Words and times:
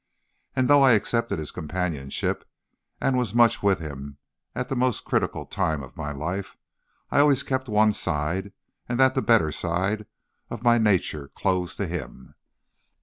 And, 0.55 0.67
though 0.67 0.81
I 0.81 0.93
accepted 0.93 1.37
his 1.37 1.51
companionship, 1.51 2.49
and 2.99 3.19
was 3.19 3.35
much 3.35 3.61
with 3.61 3.77
him 3.77 4.17
at 4.55 4.67
the 4.67 4.75
most 4.75 5.05
critical 5.05 5.45
time 5.45 5.83
of 5.83 5.95
my 5.95 6.11
life, 6.11 6.57
I 7.11 7.19
always 7.19 7.43
kept 7.43 7.69
one 7.69 7.91
side, 7.91 8.51
and 8.89 8.99
that 8.99 9.13
the 9.13 9.21
better 9.21 9.51
side, 9.51 10.07
of 10.49 10.63
my 10.63 10.79
nature 10.79 11.27
closed 11.27 11.77
to 11.77 11.85
him. 11.85 12.33